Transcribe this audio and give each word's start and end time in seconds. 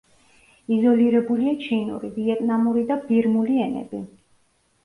იზოლირებულია 0.77 1.53
ჩინური, 1.65 2.09
ვიეტნამური 2.17 2.85
და 2.93 2.99
ბირმული 3.11 3.63
ენები. 3.67 4.01